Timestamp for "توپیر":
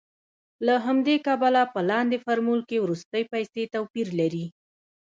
3.73-4.07